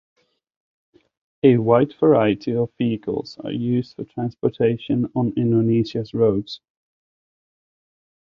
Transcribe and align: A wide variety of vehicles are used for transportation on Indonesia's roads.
A 1.43 1.57
wide 1.57 1.93
variety 1.99 2.55
of 2.55 2.73
vehicles 2.75 3.37
are 3.43 3.51
used 3.51 3.95
for 3.95 4.03
transportation 4.03 5.05
on 5.15 5.31
Indonesia's 5.37 6.15
roads. 6.15 6.59